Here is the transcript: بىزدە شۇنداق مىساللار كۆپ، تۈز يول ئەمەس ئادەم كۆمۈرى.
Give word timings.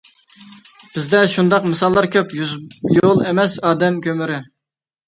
بىزدە 0.95 1.21
شۇنداق 1.35 1.69
مىساللار 1.75 2.09
كۆپ، 2.17 2.35
تۈز 2.35 2.57
يول 2.99 3.25
ئەمەس 3.29 3.63
ئادەم 3.71 4.07
كۆمۈرى. 4.09 4.43